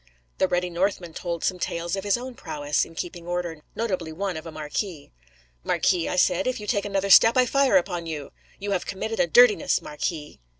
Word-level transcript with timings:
The 0.39 0.47
ruddy 0.47 0.71
Northman 0.71 1.13
told 1.13 1.43
some 1.43 1.59
tales 1.59 1.95
of 1.95 2.03
his 2.03 2.17
own 2.17 2.33
prowess 2.33 2.85
in 2.85 2.95
keeping 2.95 3.27
order: 3.27 3.61
notably 3.75 4.11
one 4.11 4.35
of 4.35 4.47
a 4.47 4.51
Marquis. 4.51 5.11
'Marquis,' 5.63 6.09
I 6.09 6.15
said, 6.15 6.47
'if 6.47 6.59
you 6.59 6.65
take 6.65 6.85
another 6.85 7.11
step 7.11 7.37
I 7.37 7.45
fire 7.45 7.77
upon 7.77 8.07
you. 8.07 8.31
You 8.57 8.71
have 8.71 8.87
committed 8.87 9.19
a 9.19 9.27
dirtiness, 9.27 9.79
Marquis. 9.79 10.39